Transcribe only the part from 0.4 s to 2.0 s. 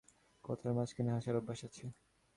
কথার মাঝখানে হাসার অভ্যাস আছে।